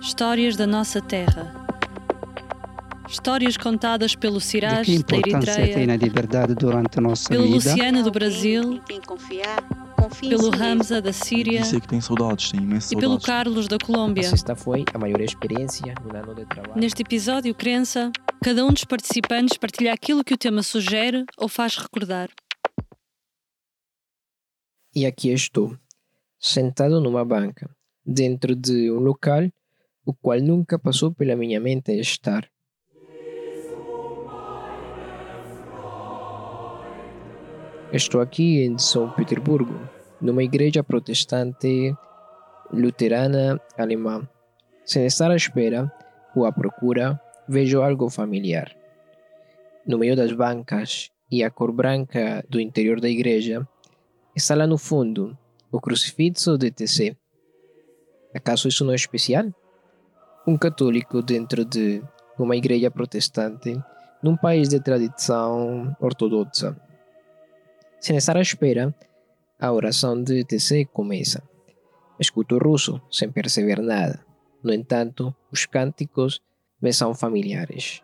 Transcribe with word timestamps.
Histórias 0.00 0.56
da 0.56 0.66
nossa 0.66 1.02
terra. 1.02 1.52
Histórias 3.08 3.56
contadas 3.56 4.14
pelo 4.14 4.38
de 4.38 4.44
Siraj 4.44 4.84
que 4.84 5.02
da 5.02 5.16
importância 5.16 5.54
tem 5.54 5.90
Eritreia, 5.90 6.46
durante 6.54 6.98
a 6.98 7.00
nossa 7.00 7.28
pelo 7.28 7.44
vida. 7.44 7.54
Luciano 7.54 8.02
do 8.04 8.10
Brasil, 8.10 8.74
em 8.74 8.80
quem 8.82 9.00
confiar, 9.00 9.62
confie 9.96 10.26
em 10.26 10.30
pelo. 10.30 10.54
Hamza 10.54 11.02
da 11.02 11.12
Síria 11.12 11.62
que 11.62 11.88
tem 11.88 12.00
saudades, 12.00 12.52
tem 12.52 12.60
e 12.60 12.96
pelo. 12.96 13.20
Carlos 13.20 13.66
da 13.66 13.76
Colômbia. 13.76 14.22
sexta 14.22 14.54
foi 14.54 14.84
a 14.94 14.98
maior 14.98 15.20
experiência 15.20 15.94
no 16.04 16.16
ano 16.16 16.34
de 16.34 16.46
trabalho. 16.46 16.80
Neste 16.80 17.02
episódio, 17.02 17.54
Crença, 17.54 18.12
cada 18.42 18.64
um 18.64 18.72
dos 18.72 18.84
participantes 18.84 19.58
partilha 19.58 19.92
aquilo 19.92 20.22
que 20.22 20.34
o 20.34 20.38
tema 20.38 20.62
sugere 20.62 21.24
ou 21.36 21.48
faz 21.48 21.76
recordar. 21.76 22.28
E 24.94 25.04
aqui 25.04 25.32
estou, 25.32 25.76
sentado 26.38 27.00
numa 27.00 27.24
banca, 27.24 27.68
dentro 28.06 28.54
de 28.54 28.90
um 28.90 29.00
local 29.00 29.48
o 30.08 30.14
qual 30.14 30.40
nunca 30.40 30.78
passou 30.78 31.12
pela 31.12 31.36
minha 31.36 31.60
mente 31.60 31.92
estar. 32.00 32.48
Estou 37.92 38.22
aqui 38.22 38.64
em 38.64 38.78
São 38.78 39.10
Petersburgo, 39.10 39.78
numa 40.18 40.42
igreja 40.42 40.82
protestante 40.82 41.94
luterana 42.72 43.60
alemã. 43.76 44.26
Sem 44.82 45.04
estar 45.04 45.30
à 45.30 45.36
espera 45.36 45.92
ou 46.34 46.46
à 46.46 46.52
procura, 46.52 47.20
vejo 47.46 47.82
algo 47.82 48.08
familiar. 48.08 48.74
No 49.86 49.98
meio 49.98 50.16
das 50.16 50.32
bancas 50.32 51.10
e 51.30 51.44
a 51.44 51.50
cor 51.50 51.70
branca 51.70 52.42
do 52.48 52.58
interior 52.58 52.98
da 52.98 53.10
igreja, 53.10 53.68
está 54.34 54.54
lá 54.54 54.66
no 54.66 54.78
fundo 54.78 55.36
o 55.70 55.78
crucifixo 55.78 56.56
de 56.56 56.70
TC. 56.70 57.14
Acaso 58.34 58.68
isso 58.68 58.86
não 58.86 58.92
é 58.92 58.96
especial? 58.96 59.52
Um 60.48 60.56
católico 60.56 61.20
dentro 61.20 61.62
de 61.62 62.02
uma 62.38 62.56
igreja 62.56 62.90
protestante 62.90 63.78
num 64.22 64.34
país 64.34 64.70
de 64.70 64.80
tradição 64.80 65.94
ortodoxa. 66.00 66.74
Sem 68.00 68.16
estar 68.16 68.34
à 68.34 68.40
espera, 68.40 68.94
a 69.60 69.70
oração 69.70 70.22
de 70.22 70.42
TC 70.46 70.86
começa. 70.86 71.42
Escuto 72.18 72.54
o 72.54 72.58
russo 72.58 72.98
sem 73.10 73.30
perceber 73.30 73.82
nada. 73.82 74.24
No 74.62 74.72
entanto, 74.72 75.36
os 75.52 75.66
cânticos 75.66 76.40
me 76.80 76.94
são 76.94 77.12
familiares. 77.14 78.02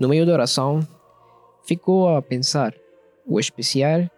No 0.00 0.08
meio 0.08 0.24
da 0.24 0.32
oração, 0.32 0.80
ficou 1.66 2.08
a 2.08 2.22
pensar 2.22 2.74
o 3.26 3.38
especial 3.38 4.10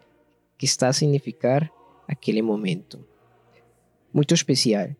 que 0.57 0.65
está 0.65 0.87
a 0.87 0.93
significar 0.93 1.69
aquele 2.07 2.41
momento. 2.41 3.05
Muito 4.13 4.33
especial 4.33 4.95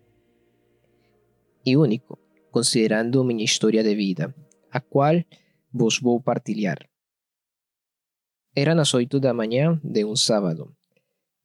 e 1.65 1.77
único, 1.77 2.17
considerando 2.52 3.23
minha 3.23 3.43
história 3.43 3.83
de 3.83 3.95
vida, 3.95 4.33
a 4.71 4.79
qual 4.79 5.15
vos 5.71 5.99
vou 5.99 6.21
partilhar. 6.21 6.77
Era 8.55 8.73
nas 8.73 8.93
oito 8.93 9.19
da 9.19 9.33
manhã 9.33 9.80
de 9.83 10.03
um 10.05 10.15
sábado. 10.15 10.75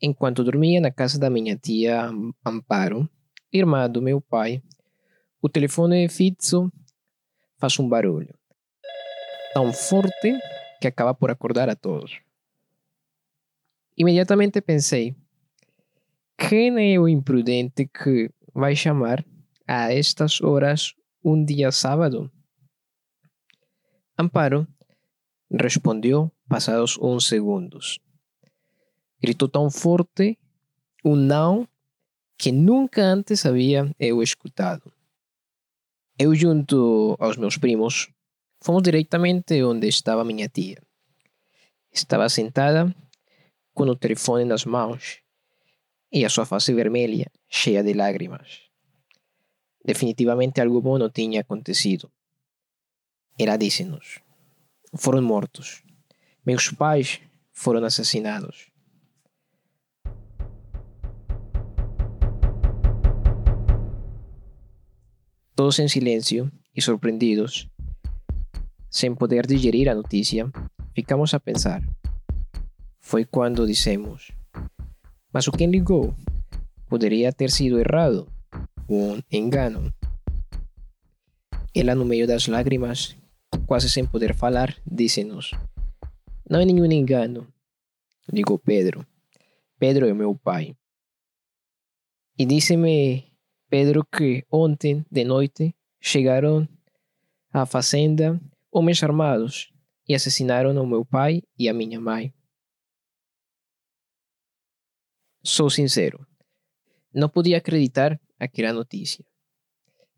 Enquanto 0.01 0.45
dormia 0.45 0.81
na 0.81 0.91
casa 0.91 1.19
da 1.19 1.31
minha 1.31 1.57
tia 1.57 2.11
Amparo, 2.45 3.09
irmã 3.53 3.89
do 3.89 4.03
meu 4.03 4.21
pai, 4.21 4.63
o 5.41 5.49
telefone 5.49 6.09
fixo 6.09 6.71
faz 7.59 7.79
um 7.79 7.89
barulho 7.89 8.35
tão 9.55 9.73
forte 9.73 10.37
que 10.81 10.89
acaba 10.89 11.15
por 11.15 11.31
acordar 11.31 11.71
a 11.71 11.77
todos. 11.77 12.21
Imediatamente 13.97 14.61
pensei: 14.61 15.15
quem 16.37 16.93
é 16.93 16.99
o 16.99 17.09
imprudente 17.09 17.87
que 17.87 18.29
vai 18.53 18.75
chamar 18.75 19.25
a 19.67 19.93
estas 19.93 20.41
horas 20.41 20.95
um 21.25 21.45
dia 21.45 21.73
sábado? 21.73 22.31
Amparo 24.19 24.67
respondeu 25.51 26.31
passados 26.49 26.99
uns 26.99 27.27
segundos. 27.27 27.99
Gritou 29.21 29.49
tão 29.49 29.71
forte 29.71 30.39
um 31.05 31.17
não 31.17 31.69
que 32.37 32.53
nunca 32.53 33.03
antes 33.03 33.47
havia 33.47 33.95
eu 33.99 34.23
escutado. 34.23 34.93
Eu, 36.19 36.35
junto 36.35 37.17
aos 37.19 37.37
meus 37.37 37.57
primos, 37.57 38.11
fomos 38.63 38.83
diretamente 38.83 39.63
onde 39.63 39.89
estava 39.89 40.25
minha 40.25 40.49
tia. 40.49 40.81
Estava 41.93 42.29
sentada 42.29 42.95
com 43.73 43.85
o 43.85 43.97
telefone 43.97 44.45
nas 44.45 44.65
mãos 44.65 45.21
e 46.13 46.25
a 46.25 46.31
sua 46.31 46.47
face 46.47 46.73
vermelha, 46.73 47.31
cheia 47.49 47.83
de 47.83 47.93
lágrimas. 47.93 48.64
Definitivamente 49.85 50.61
algo 50.61 50.81
bom 50.81 50.99
não 50.99 51.11
tinha 51.11 51.43
acontecido. 51.43 52.11
Ela 53.39 53.57
disse-nos: 53.57 54.21
foram 54.97 55.21
mortos. 55.23 55.83
Pais 56.79 57.21
foram 57.53 57.85
assassinados. 57.85 58.71
Todos 65.57 65.79
em 65.79 65.89
silêncio 65.89 66.51
e 66.75 66.83
surpreendidos, 66.83 67.69
sem 68.91 69.15
poder 69.15 69.47
digerir 69.47 69.89
a 69.89 69.95
notícia, 69.95 70.51
ficamos 70.95 71.33
a 71.33 71.41
pensar. 71.41 71.83
Foi 73.01 73.25
quando 73.25 73.67
dissemos: 73.67 74.33
Mas 75.33 75.47
o 75.47 75.53
quem 75.53 75.71
ligou? 75.71 76.15
Poderia 76.89 77.33
ter 77.33 77.51
sido 77.51 77.79
errado, 77.79 78.29
um 78.89 79.21
engano. 79.31 79.93
Ela, 81.75 81.95
no 81.95 82.05
meio 82.05 82.27
das 82.27 82.47
lágrimas, 82.47 83.17
quase 83.67 83.91
sem 83.91 84.07
poder 84.07 84.35
falar, 84.35 84.77
disse-nos: 84.87 85.51
Não 86.49 86.61
é 86.61 86.65
nenhum 86.65 86.85
engano. 86.91 87.47
Ligou 88.33 88.59
Pedro. 88.59 89.07
Pedro 89.79 90.07
é 90.07 90.15
meu 90.15 90.35
pai. 90.35 90.77
E 92.39 92.47
disse-me 92.47 93.33
Pedro 93.69 94.05
que 94.05 94.45
ontem 94.51 95.05
de 95.11 95.25
noite 95.25 95.75
chegaram 96.01 96.69
à 97.53 97.67
fazenda 97.67 98.41
homens 98.71 99.03
armados 99.03 99.73
e 100.09 100.15
assassinaram 100.15 100.71
o 100.83 100.87
meu 100.87 101.05
pai 101.05 101.43
e 101.59 101.69
a 101.69 101.75
minha 101.75 102.01
mãe. 102.01 102.33
Sou 105.43 105.69
sincero, 105.69 106.27
não 107.13 107.29
podia 107.29 107.59
acreditar 107.59 108.19
aquela 108.45 108.73
notícia. 108.73 109.25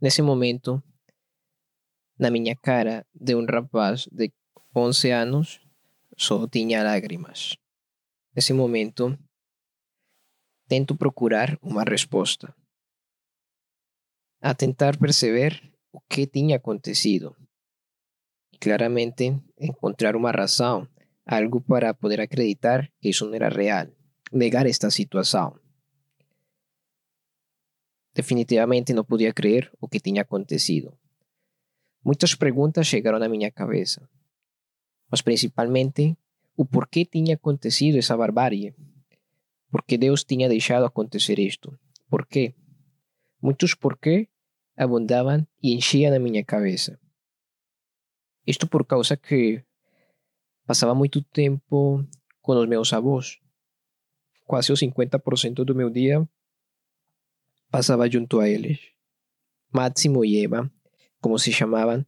Nesse 0.01 0.23
momento, 0.23 0.83
na 2.19 2.31
minha 2.31 2.57
cara 2.57 3.07
de 3.15 3.35
um 3.35 3.45
rapaz 3.45 4.07
de 4.13 4.33
11 4.75 5.11
anos, 5.11 5.61
só 6.17 6.47
tinha 6.47 6.83
lágrimas. 6.83 7.57
Nesse 8.35 8.53
momento, 8.53 9.17
tento 10.69 10.97
procurar 10.97 11.59
uma 11.63 11.85
resposta. 11.85 12.55
A 14.43 14.55
tentar 14.55 14.99
perceber 14.99 15.73
o 15.93 16.01
que 16.01 16.27
tinha 16.27 16.57
acontecido. 16.57 17.35
E 18.53 18.59
claramente 18.59 19.43
encontrar 19.59 20.15
uma 20.17 20.31
razão, 20.31 20.89
algo 21.25 21.61
para 21.61 21.95
poder 21.95 22.21
acreditar 22.21 22.91
que 23.01 23.09
isso 23.09 23.27
não 23.27 23.35
era 23.35 23.49
real, 23.49 23.89
negar 24.33 24.67
esta 24.67 24.91
situação. 24.91 25.59
Definitivamente 28.17 28.95
não 28.95 29.05
podia 29.05 29.31
crer 29.31 29.71
o 29.79 29.87
que 29.87 30.01
tinha 30.01 30.23
acontecido. 30.23 30.97
Muitas 32.03 32.35
perguntas 32.35 32.87
chegaram 32.87 33.23
à 33.23 33.29
minha 33.29 33.53
cabeça, 33.53 34.09
mas 35.11 35.21
principalmente 35.21 36.17
o 36.57 36.65
porquê 36.65 37.05
tinha 37.05 37.35
acontecido 37.35 37.99
essa 37.99 38.17
barbárie. 38.17 38.75
Por 39.71 39.83
que 39.83 39.99
Deus 39.99 40.25
tinha 40.25 40.49
deixado 40.49 40.87
acontecer 40.87 41.39
isto? 41.39 41.79
Por 42.09 42.27
quê? 42.27 42.55
Muitos 43.43 43.75
porquê 43.75 44.31
abundavam 44.75 45.47
e 45.63 45.75
enchiam 45.75 46.15
a 46.15 46.19
minha 46.19 46.43
cabeça. 46.43 46.99
Isto 48.47 48.67
por 48.67 48.87
causa 48.87 49.15
que 49.15 49.63
passava 50.65 50.95
muito 50.95 51.21
tempo 51.21 52.03
com 52.41 52.53
os 52.53 52.67
meus 52.67 52.95
avós. 52.95 53.39
Quase 54.47 54.73
o 54.73 54.75
50% 54.75 55.65
do 55.65 55.75
meu 55.75 55.91
dia 55.91 56.27
passava 57.71 58.11
junto 58.11 58.41
a 58.41 58.49
eles. 58.49 58.79
Máximo 59.73 60.25
e 60.25 60.45
Eva, 60.45 60.71
como 61.21 61.39
se 61.39 61.53
chamavam, 61.53 62.05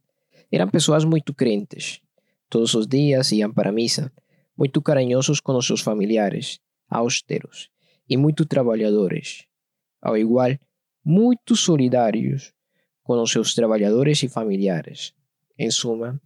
eram 0.51 0.69
pessoas 0.69 1.03
muito 1.03 1.33
crentes. 1.33 2.01
Todos 2.49 2.73
os 2.73 2.87
dias 2.87 3.31
iam 3.31 3.53
para 3.53 3.69
a 3.69 3.73
missa, 3.73 4.11
muito 4.57 4.81
carinhosos 4.81 5.39
com 5.39 5.55
os 5.55 5.67
seus 5.67 5.81
familiares, 5.81 6.59
austeros 6.89 7.69
e 8.09 8.17
muito 8.17 8.45
trabalhadores. 8.45 9.45
Ao 10.01 10.17
igual, 10.17 10.57
muito 11.05 11.55
solidários 11.55 12.53
com 13.03 13.21
os 13.21 13.31
seus 13.31 13.53
trabalhadores 13.53 14.21
e 14.23 14.29
familiares. 14.29 15.13
Em 15.57 15.69
suma, 15.69 16.21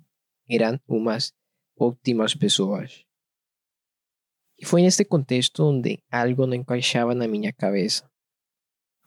eram 0.50 0.80
umas 0.88 1.34
ótimas 1.78 2.36
pessoas. 2.36 3.06
E 4.60 4.66
foi 4.66 4.82
neste 4.82 5.04
contexto 5.06 5.64
onde 5.64 6.00
algo 6.12 6.46
não 6.46 6.56
encaixava 6.56 7.14
na 7.16 7.28
minha 7.28 7.52
cabeça. 7.52 8.10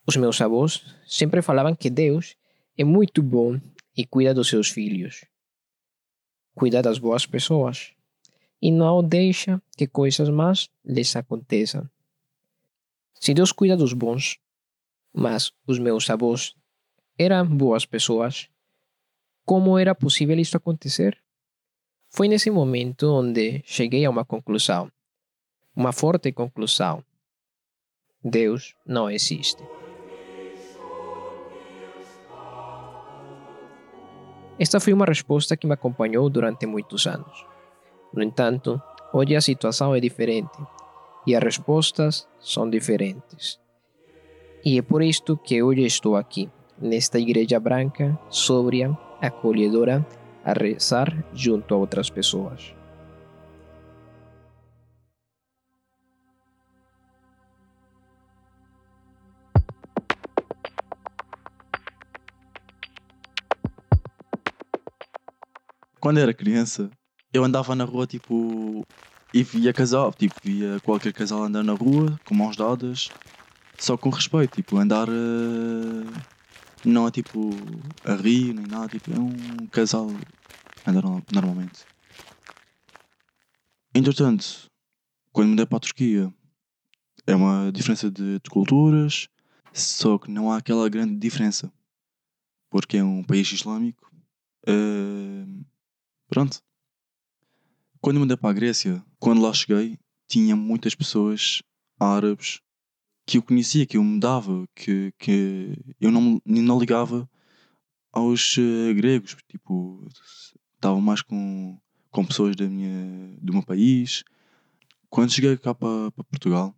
Os 0.09 0.17
meus 0.17 0.41
avós 0.41 0.85
sempre 1.05 1.43
falavam 1.43 1.75
que 1.75 1.91
Deus 1.91 2.37
é 2.79 2.85
muito 2.85 3.23
bom 3.23 3.61
e 3.97 4.07
cuida 4.07 4.33
dos 4.33 4.49
seus 4.49 4.69
filhos. 4.69 5.25
Cuida 6.55 6.81
das 6.81 6.99
boas 6.99 7.27
pessoas 7.27 7.93
e 8.63 8.71
não 8.71 9.03
deixa 9.03 9.61
que 9.77 9.89
coisas 9.89 10.29
más 10.29 10.71
lhes 10.85 11.17
aconteçam. 11.17 11.91
Se 13.15 13.35
Deus 13.35 13.51
cuida 13.51 13.77
dos 13.77 13.93
bons, 13.93 14.39
mas 15.13 15.53
os 15.67 15.79
meus 15.79 16.09
avós 16.09 16.55
eram 17.19 17.47
boas 17.47 17.85
pessoas, 17.85 18.49
como 19.45 19.79
era 19.79 19.95
possível 19.95 20.39
isso 20.39 20.57
acontecer? 20.57 21.19
Foi 22.11 22.29
nesse 22.29 22.51
momento 22.51 23.11
onde 23.11 23.63
cheguei 23.65 24.05
a 24.05 24.11
uma 24.11 24.25
conclusão, 24.25 24.91
uma 25.75 25.93
forte 25.93 26.31
conclusão. 26.33 27.03
Deus 28.23 28.75
não 28.87 29.11
existe. 29.11 29.63
Esta 34.59 34.81
foi 34.81 34.93
uma 34.93 35.05
resposta 35.05 35.57
que 35.57 35.67
me 35.67 35.75
acompanhou 35.75 36.31
durante 36.31 36.67
muitos 36.67 37.07
anos. 37.07 37.45
No 38.13 38.23
entanto, 38.23 38.81
hoje 39.13 39.37
a 39.37 39.41
situação 39.41 39.95
é 39.95 40.01
diferente 40.01 40.59
e 41.27 41.37
as 41.37 41.43
respostas 41.43 42.27
são 42.41 42.69
diferentes. 42.69 43.61
E 44.65 44.79
é 44.79 44.83
por 44.83 45.03
isto 45.03 45.37
que 45.37 45.63
hoje 45.63 45.83
estou 45.83 46.17
aqui, 46.17 46.49
nesta 46.81 47.19
igreja 47.19 47.61
branca, 47.61 48.19
sóbria, 48.31 48.97
acolhedora, 49.21 50.07
a 50.45 50.53
rezar 50.53 51.25
junto 51.35 51.75
a 51.75 51.77
outras 51.77 52.09
pessoas. 52.09 52.75
Quando 66.07 66.19
era 66.19 66.33
criança, 66.33 66.89
eu 67.33 67.43
andava 67.43 67.75
na 67.75 67.83
rua 67.83 68.07
tipo 68.07 68.87
e 69.35 69.43
via 69.43 69.73
casal, 69.73 70.13
tipo, 70.13 70.37
via 70.41 70.79
qualquer 70.85 71.13
casal 71.13 71.43
andar 71.43 71.65
na 71.65 71.73
rua 71.73 72.17
com 72.25 72.33
mãos 72.33 72.55
dadas, 72.55 73.11
só 73.77 73.97
com 73.97 74.09
respeito, 74.11 74.55
tipo, 74.55 74.77
andar 74.77 75.09
uh, 75.09 76.15
não 76.85 77.09
é 77.09 77.11
tipo 77.11 77.61
a 78.05 78.15
rir 78.15 78.55
nem 78.55 78.69
nada, 78.69 78.87
tipo, 78.87 79.13
é 79.13 79.19
um 79.19 79.67
casal 79.67 80.09
andar 80.87 81.03
normalmente. 81.35 81.85
Entretanto, 83.93 84.71
quando 85.33 85.49
mudei 85.49 85.67
para 85.67 85.79
a 85.79 85.81
Turquia, 85.81 86.33
é 87.27 87.35
uma 87.35 87.73
diferença 87.73 88.09
de, 88.09 88.39
de 88.39 88.49
culturas, 88.49 89.27
só 89.73 90.19
que 90.19 90.31
não 90.31 90.53
há 90.53 90.59
aquela 90.59 90.89
grande 90.89 91.17
diferença, 91.17 91.69
porque 92.71 92.97
é 92.97 93.03
um 93.03 93.25
país 93.25 93.51
islâmico. 93.51 94.09
Uh, 94.69 95.67
pronto. 96.29 96.63
Quando 98.01 98.21
mudei 98.21 98.37
para 98.37 98.51
a 98.51 98.53
Grécia, 98.53 99.05
quando 99.19 99.43
lá 99.43 99.53
cheguei, 99.53 99.99
tinha 100.29 100.55
muitas 100.55 100.95
pessoas 100.95 101.63
árabes 101.99 102.61
que 103.27 103.39
eu 103.39 103.43
conhecia, 103.43 103.87
que 103.87 103.97
eu 103.97 104.05
mudava, 104.05 104.67
que, 104.75 105.13
que 105.19 105.77
eu 106.01 106.13
não, 106.13 106.41
não 106.45 106.79
ligava 106.79 107.29
aos 108.13 108.57
uh, 108.57 108.95
gregos. 108.95 109.37
Tipo, 109.49 110.07
estava 110.75 111.01
mais 111.01 111.23
com, 111.23 111.79
com 112.11 112.25
pessoas 112.25 112.55
da 112.55 112.69
minha, 112.69 113.37
do 113.43 113.53
meu 113.53 113.63
país. 113.63 114.23
Quando 115.11 115.33
cheguei 115.33 115.57
cá 115.57 115.75
para, 115.75 116.11
para 116.13 116.25
Portugal, 116.25 116.75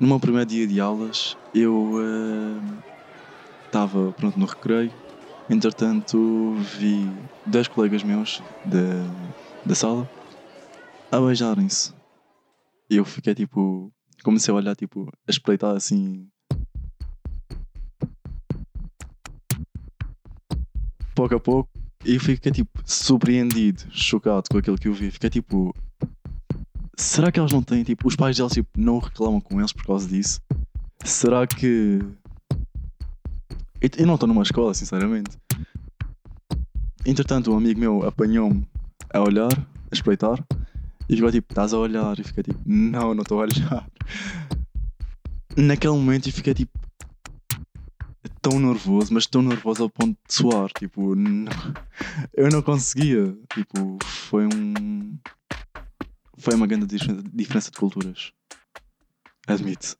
no 0.00 0.06
meu 0.06 0.20
primeiro 0.20 0.48
dia 0.48 0.66
de 0.66 0.80
aulas, 0.80 1.36
eu 1.54 2.00
estava 3.66 4.08
uh, 4.08 4.12
pronto 4.12 4.38
no 4.38 4.46
recreio. 4.46 4.92
Entretanto, 5.48 6.54
vi 6.78 7.08
dois 7.46 7.68
colegas 7.68 8.02
meus 8.02 8.42
da, 8.64 8.78
da 9.64 9.74
sala 9.74 10.08
a 11.10 11.20
beijarem-se. 11.20 11.94
E 12.90 12.96
eu 12.96 13.04
fiquei 13.04 13.34
tipo. 13.34 13.92
Comecei 14.22 14.52
a 14.52 14.56
olhar, 14.56 14.74
tipo, 14.74 15.08
a 15.26 15.30
espreitar 15.30 15.76
assim. 15.76 16.26
Pouco 21.14 21.34
a 21.34 21.40
pouco. 21.40 21.70
E 22.04 22.14
eu 22.14 22.20
fiquei 22.20 22.52
tipo 22.52 22.80
surpreendido, 22.84 23.82
chocado 23.90 24.44
com 24.50 24.58
aquilo 24.58 24.78
que 24.78 24.88
eu 24.88 24.94
vi. 24.94 25.10
Fiquei 25.10 25.30
tipo. 25.30 25.74
Será 26.96 27.30
que 27.30 27.38
eles 27.38 27.52
não 27.52 27.62
têm, 27.62 27.82
tipo, 27.84 28.08
os 28.08 28.16
pais 28.16 28.36
deles 28.36 28.52
tipo, 28.52 28.68
não 28.76 28.98
reclamam 28.98 29.40
com 29.40 29.60
eles 29.60 29.72
por 29.72 29.84
causa 29.84 30.08
disso? 30.08 30.40
Será 31.04 31.46
que. 31.46 32.00
Eu 33.80 34.06
não 34.06 34.14
estou 34.14 34.26
numa 34.26 34.42
escola, 34.42 34.74
sinceramente. 34.74 35.38
Entretanto, 37.04 37.52
um 37.52 37.56
amigo 37.56 37.78
meu 37.78 38.06
apanhou-me 38.06 38.66
a 39.12 39.20
olhar, 39.20 39.52
a 39.52 39.94
espreitar, 39.94 40.44
e 41.08 41.14
ficou 41.14 41.30
tipo, 41.30 41.52
estás 41.52 41.72
a 41.72 41.78
olhar? 41.78 42.18
E 42.18 42.24
fiquei 42.24 42.42
tipo, 42.42 42.60
não, 42.66 43.14
não 43.14 43.22
estou 43.22 43.38
a 43.38 43.42
olhar. 43.42 43.88
Naquele 45.56 45.94
momento 45.94 46.28
eu 46.28 46.32
fiquei 46.32 46.52
tipo, 46.52 46.78
tão 48.42 48.60
nervoso, 48.60 49.12
mas 49.12 49.26
tão 49.26 49.42
nervoso 49.42 49.82
ao 49.82 49.90
ponto 49.90 50.16
de 50.26 50.34
suar. 50.34 50.70
Tipo, 50.78 51.14
não, 51.14 51.50
eu 52.34 52.48
não 52.48 52.62
conseguia. 52.62 53.36
Tipo, 53.54 53.98
foi 54.04 54.46
um. 54.46 55.18
Foi 56.38 56.54
uma 56.54 56.66
grande 56.66 56.86
diferença 56.86 57.70
de 57.70 57.78
culturas. 57.78 58.32
Admito. 59.46 59.96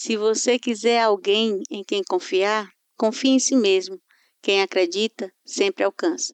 Se 0.00 0.16
você 0.16 0.60
quiser 0.60 1.02
alguém 1.02 1.60
em 1.68 1.82
quem 1.82 2.04
confiar, 2.04 2.70
confie 2.96 3.30
em 3.30 3.40
si 3.40 3.56
mesmo. 3.56 4.00
Quem 4.40 4.62
acredita 4.62 5.28
sempre 5.44 5.82
alcança. 5.82 6.32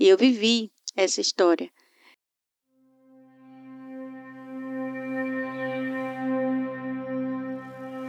E 0.00 0.08
eu 0.08 0.16
vivi 0.16 0.72
essa 0.96 1.20
história. 1.20 1.70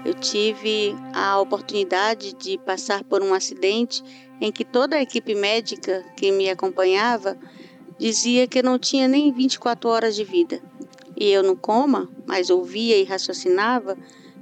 Eu 0.05 0.13
tive 0.13 0.95
a 1.13 1.37
oportunidade 1.41 2.33
de 2.35 2.57
passar 2.59 3.03
por 3.03 3.21
um 3.21 3.33
acidente 3.33 4.01
em 4.39 4.49
que 4.49 4.63
toda 4.63 4.95
a 4.95 5.01
equipe 5.01 5.35
médica 5.35 6.05
que 6.15 6.31
me 6.31 6.49
acompanhava 6.49 7.37
dizia 7.99 8.47
que 8.47 8.59
eu 8.59 8.63
não 8.63 8.79
tinha 8.79 9.09
nem 9.09 9.29
24 9.29 9.89
horas 9.89 10.15
de 10.15 10.23
vida. 10.23 10.61
E 11.17 11.29
eu 11.29 11.43
no 11.43 11.57
coma, 11.57 12.09
mas 12.25 12.49
ouvia 12.49 12.97
e 12.97 13.03
raciocinava, 13.03 13.97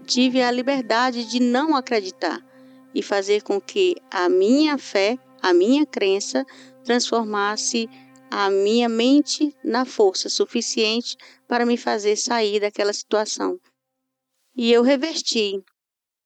tive 0.08 0.42
a 0.42 0.50
liberdade 0.50 1.26
de 1.26 1.40
não 1.40 1.76
acreditar 1.76 2.42
e 2.96 3.04
fazer 3.04 3.44
com 3.44 3.60
que 3.60 3.96
a 4.10 4.30
minha 4.30 4.78
fé, 4.78 5.20
a 5.42 5.54
minha 5.54 5.86
crença, 5.86 6.46
transformasse 6.84 7.90
a 8.32 8.50
minha 8.50 8.88
mente 8.88 9.54
na 9.64 9.86
força 9.86 10.30
suficiente 10.30 11.18
para 11.48 11.66
me 11.66 11.78
fazer 11.78 12.16
sair 12.16 12.62
daquela 12.62 12.94
situação. 12.94 13.60
E 14.56 14.72
eu 14.72 14.82
reverti. 14.82 15.62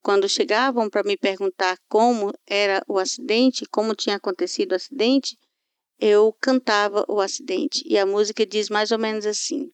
Quando 0.03 0.29
chegavam 0.29 0.89
para 0.89 1.03
me 1.03 1.17
perguntar 1.17 1.77
como 1.87 2.31
era 2.47 2.83
o 2.87 2.97
acidente, 2.97 3.65
como 3.65 3.95
tinha 3.95 4.15
acontecido 4.15 4.71
o 4.71 4.75
acidente, 4.75 5.37
eu 5.99 6.35
cantava 6.41 7.05
o 7.07 7.19
acidente. 7.19 7.83
E 7.85 7.97
a 7.99 8.05
música 8.05 8.45
diz 8.45 8.69
mais 8.69 8.91
ou 8.91 8.97
menos 8.97 9.27
assim: 9.27 9.71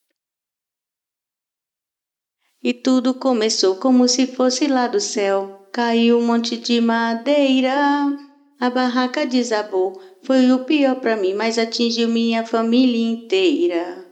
e 2.67 2.73
tudo 2.73 3.13
começou 3.13 3.77
como 3.77 4.09
se 4.09 4.27
fosse 4.27 4.67
lá 4.67 4.87
do 4.87 4.99
céu. 4.99 5.69
Caiu 5.71 6.17
um 6.17 6.25
monte 6.25 6.57
de 6.57 6.81
madeira, 6.81 8.13
a 8.59 8.69
barraca 8.69 9.25
desabou. 9.25 9.97
Foi 10.21 10.51
o 10.51 10.65
pior 10.65 10.95
para 10.99 11.15
mim, 11.15 11.33
mas 11.33 11.57
atingiu 11.57 12.09
minha 12.09 12.45
família 12.45 13.09
inteira. 13.09 14.05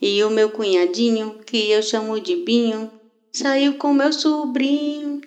E 0.00 0.24
o 0.24 0.30
meu 0.30 0.48
cunhadinho, 0.48 1.40
que 1.44 1.70
eu 1.70 1.82
chamo 1.82 2.18
de 2.18 2.34
Binho, 2.34 2.90
saiu 3.30 3.74
com 3.74 3.92
meu 3.92 4.10
sobrinho. 4.10 5.20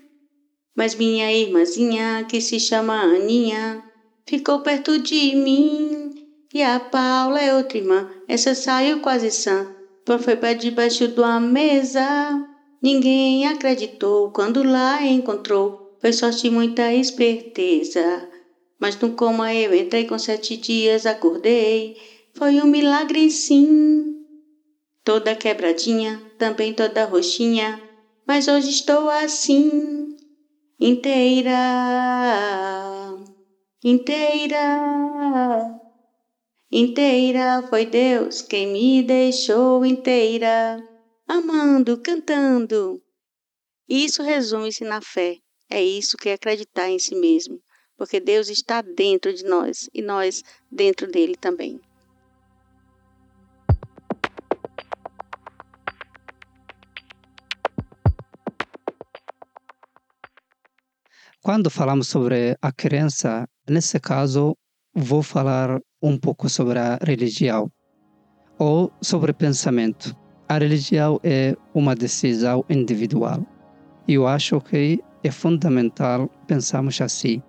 Mas 0.76 0.96
minha 0.96 1.32
irmãzinha, 1.32 2.26
que 2.28 2.42
se 2.42 2.60
chama 2.60 3.00
Aninha, 3.00 3.84
ficou 4.26 4.62
perto 4.62 4.98
de 4.98 5.36
mim. 5.36 6.16
E 6.52 6.64
a 6.64 6.80
Paula 6.80 7.40
é 7.40 7.56
outra 7.56 7.78
irmã, 7.78 8.10
essa 8.28 8.56
saiu 8.56 9.02
quase 9.02 9.30
sã 9.30 9.76
foi 10.20 10.36
para 10.36 10.54
debaixo 10.54 11.08
de 11.08 11.20
uma 11.20 11.40
mesa. 11.40 12.55
Ninguém 12.86 13.48
acreditou 13.48 14.30
quando 14.30 14.62
lá 14.62 15.04
encontrou. 15.04 15.98
Foi 16.00 16.14
sorte 16.14 16.52
muita 16.52 16.94
esperteza. 16.94 18.30
Mas 18.80 18.96
no 19.00 19.16
coma 19.16 19.52
eu 19.56 19.74
entrei 19.74 20.06
com 20.06 20.20
sete 20.20 20.56
dias, 20.56 21.08
acordei. 21.08 21.96
Foi 22.36 22.62
um 22.62 22.68
milagre 22.68 23.32
sim. 23.32 24.14
Toda 25.04 25.36
quebradinha, 25.36 26.22
também 26.38 26.76
toda 26.76 27.06
roxinha. 27.06 27.82
Mas 28.24 28.48
hoje 28.48 28.70
estou 28.70 29.10
assim, 29.10 30.16
inteira. 30.80 31.58
inteira. 33.84 34.62
Inteira 36.72 37.66
foi 37.68 37.88
Deus 37.88 38.44
quem 38.44 38.68
me 38.68 39.02
deixou 39.02 39.84
inteira, 39.84 40.78
amando, 41.28 42.00
cantando. 42.02 43.02
Isso 43.88 44.24
resume-se 44.24 44.84
na 44.84 45.02
fé. 45.02 45.38
É 45.70 45.84
isso 45.84 46.18
que 46.18 46.30
é 46.30 46.34
acreditar 46.34 46.90
em 46.90 47.00
si 47.00 47.16
mesmo, 47.16 47.60
porque 47.98 48.20
Deus 48.20 48.50
está 48.50 48.82
dentro 48.82 49.34
de 49.34 49.44
nós 49.44 49.90
e 49.94 50.02
nós 50.02 50.44
dentro 50.72 51.08
dele 51.08 51.36
também. 51.36 51.80
Quando 61.42 61.70
falamos 61.70 62.08
sobre 62.08 62.58
a 62.60 62.72
crença, 62.72 63.48
nesse 63.70 64.00
caso, 64.00 64.56
vou 64.94 65.22
falar 65.22 65.80
um 66.02 66.18
pouco 66.18 66.50
sobre 66.50 66.80
a 66.80 66.98
religião 67.04 67.72
ou 68.58 68.92
sobre 69.00 69.32
pensamento. 69.32 70.25
A 70.48 70.60
religião 70.60 71.20
é 71.24 71.56
uma 71.74 71.96
decisão 71.96 72.64
individual. 72.70 73.44
Eu 74.08 74.28
acho 74.28 74.62
que 74.62 75.04
é 75.24 75.32
fundamental 75.32 76.30
pensarmos 76.46 77.02
assim. 77.02 77.42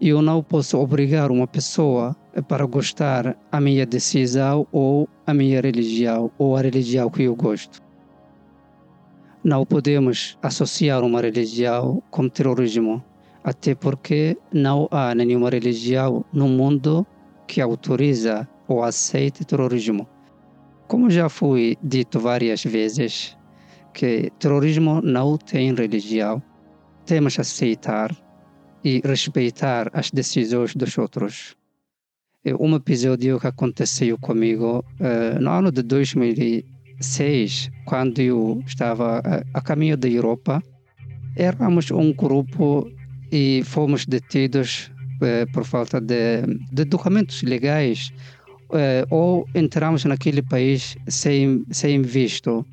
Eu 0.00 0.22
não 0.22 0.42
posso 0.42 0.78
obrigar 0.78 1.30
uma 1.30 1.46
pessoa 1.46 2.16
para 2.48 2.64
gostar 2.64 3.36
a 3.52 3.60
minha 3.60 3.84
decisão 3.84 4.66
ou 4.72 5.06
a 5.26 5.34
minha 5.34 5.60
religião 5.60 6.30
ou 6.38 6.56
a 6.56 6.62
religião 6.62 7.10
que 7.10 7.24
eu 7.24 7.36
gosto. 7.36 7.82
Não 9.44 9.66
podemos 9.66 10.38
associar 10.42 11.04
uma 11.04 11.20
religião 11.20 12.02
com 12.10 12.30
terrorismo, 12.30 13.04
até 13.44 13.74
porque 13.74 14.38
não 14.50 14.88
há 14.90 15.14
nenhuma 15.14 15.50
religião 15.50 16.24
no 16.32 16.48
mundo 16.48 17.06
que 17.46 17.60
autoriza 17.60 18.48
ou 18.66 18.82
aceite 18.82 19.44
terrorismo. 19.44 20.08
Como 20.90 21.08
já 21.08 21.28
foi 21.28 21.76
dito 21.84 22.18
várias 22.18 22.64
vezes, 22.64 23.36
que 23.94 24.28
terrorismo 24.40 25.00
não 25.00 25.38
tem 25.38 25.72
religião. 25.72 26.42
Temos 27.06 27.36
que 27.36 27.42
aceitar 27.42 28.10
e 28.82 29.00
respeitar 29.04 29.88
as 29.92 30.10
decisões 30.10 30.74
dos 30.74 30.98
outros. 30.98 31.54
Um 32.58 32.74
episódio 32.74 33.38
que 33.38 33.46
aconteceu 33.46 34.18
comigo 34.18 34.84
uh, 34.98 35.40
no 35.40 35.50
ano 35.52 35.70
de 35.70 35.82
2000 35.82 36.64
2006, 37.00 37.70
quando 37.86 38.18
eu 38.18 38.60
estava 38.66 39.20
a, 39.20 39.58
a 39.58 39.60
caminho 39.62 39.96
da 39.96 40.08
Europa, 40.08 40.60
éramos 41.36 41.92
um 41.92 42.12
grupo 42.12 42.90
e 43.30 43.62
fomos 43.64 44.04
detidos 44.06 44.90
eh, 45.22 45.46
por 45.52 45.64
falta 45.64 46.00
de, 46.00 46.42
de, 46.72 46.84
documentos 46.84 47.42
legais 47.42 48.12
eh, 48.72 49.04
ou 49.10 49.46
entramos 49.54 50.04
naquele 50.04 50.42
país 50.42 50.96
sem, 51.08 51.64
sem 51.70 52.02
visto 52.02 52.64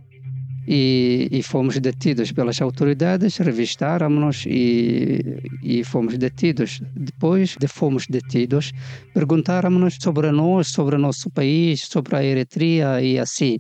e, 0.68 1.30
e 1.32 1.42
fomos 1.42 1.80
detidos 1.80 2.32
pelas 2.32 2.62
autoridades, 2.62 3.38
revistaram-nos 3.38 4.46
e, 4.46 5.22
e 5.64 5.84
fomos 5.84 6.18
detidos. 6.18 6.82
Depois 6.94 7.56
de 7.58 7.68
fomos 7.68 8.06
detidos, 8.08 8.74
perguntaram-nos 9.14 9.98
sobre 10.02 10.32
nós, 10.32 10.68
sobre 10.68 10.98
nosso 10.98 11.30
país, 11.32 11.82
sobre 11.82 12.16
a 12.18 12.24
Eritreia 12.24 13.02
e 13.02 13.18
assim. 13.18 13.60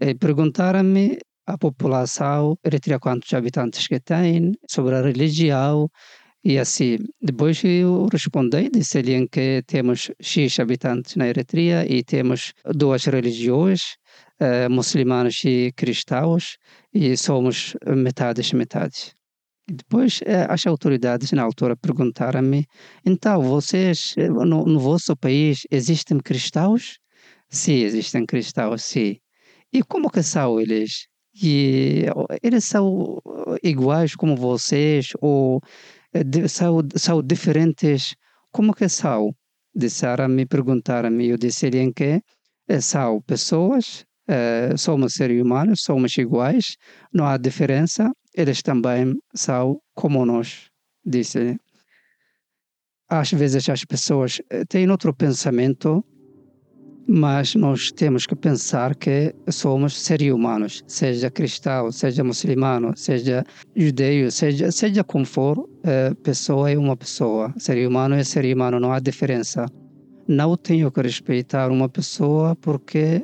Eh, 0.00 0.14
perguntaram-me 0.14 1.18
a 1.46 1.56
população 1.56 2.56
eritreia 2.62 2.98
quantos 2.98 3.32
habitantes 3.32 3.86
que 3.86 3.98
tem, 3.98 4.52
sobre 4.68 4.94
a 4.94 5.02
religião 5.02 5.88
e 6.44 6.58
assim. 6.58 6.98
Depois 7.20 7.62
eu 7.64 8.08
respondi, 8.10 8.70
disse-lhe 8.70 9.28
que 9.28 9.62
temos 9.66 10.10
X 10.20 10.58
habitantes 10.60 11.16
na 11.16 11.28
Eritreia 11.28 11.84
e 11.90 12.02
temos 12.02 12.52
duas 12.74 13.04
religiões, 13.04 13.96
uh, 14.40 14.70
muçulmanos 14.70 15.42
e 15.44 15.72
cristãos, 15.76 16.56
e 16.92 17.16
somos 17.16 17.74
metades 17.86 18.52
metades. 18.52 19.14
Depois 19.70 20.20
uh, 20.20 20.46
as 20.48 20.66
autoridades 20.66 21.32
na 21.32 21.42
altura 21.42 21.76
perguntaram-me, 21.76 22.66
então 23.04 23.42
vocês, 23.42 24.14
no, 24.16 24.64
no 24.64 24.80
vosso 24.80 25.16
país, 25.16 25.62
existem 25.70 26.18
cristãos? 26.18 26.98
Sim, 27.50 27.80
existem 27.80 28.24
cristãos, 28.26 28.82
sim. 28.82 29.16
E 29.72 29.82
como 29.82 30.10
que 30.10 30.22
são 30.22 30.60
eles? 30.60 31.06
E 31.40 32.06
eles 32.42 32.64
são 32.64 33.20
iguais 33.62 34.16
como 34.16 34.34
vocês 34.36 35.12
ou 35.20 35.60
eh, 35.60 35.97
são, 36.48 36.80
são 36.96 37.22
diferentes? 37.22 38.14
Como 38.50 38.74
que 38.74 38.88
são? 38.88 39.34
Disseram-me, 39.74 40.46
perguntaram-me, 40.46 41.28
eu 41.28 41.36
disse-lhe 41.36 41.92
que 41.92 42.20
eh, 42.68 42.80
são 42.80 43.20
pessoas, 43.22 44.04
eh, 44.28 44.76
somos 44.76 45.14
seres 45.14 45.40
humanos, 45.40 45.82
somos 45.82 46.16
iguais, 46.16 46.76
não 47.12 47.26
há 47.26 47.36
diferença, 47.36 48.10
eles 48.34 48.62
também 48.62 49.14
são 49.34 49.80
como 49.94 50.24
nós, 50.24 50.70
disse. 51.04 51.56
Às 53.08 53.30
vezes 53.32 53.68
as 53.68 53.84
pessoas 53.84 54.40
têm 54.68 54.90
outro 54.90 55.14
pensamento 55.14 56.04
mas 57.08 57.54
nós 57.54 57.90
temos 57.90 58.26
que 58.26 58.36
pensar 58.36 58.94
que 58.94 59.34
somos 59.48 59.98
seres 59.98 60.30
humanos, 60.30 60.84
seja 60.86 61.30
cristão, 61.30 61.90
seja 61.90 62.22
muçulmano, 62.22 62.92
seja 62.94 63.42
judeu, 63.74 64.30
seja, 64.30 64.70
seja 64.70 65.02
como 65.02 65.24
for, 65.24 65.66
é, 65.84 66.12
pessoa 66.22 66.70
é 66.70 66.76
uma 66.76 66.94
pessoa, 66.94 67.52
ser 67.56 67.88
humano 67.88 68.14
é 68.14 68.22
ser 68.22 68.44
humano, 68.54 68.78
não 68.78 68.92
há 68.92 69.00
diferença. 69.00 69.64
Não 70.28 70.54
tenho 70.58 70.90
que 70.90 71.00
respeitar 71.00 71.70
uma 71.70 71.88
pessoa 71.88 72.54
porque 72.56 73.22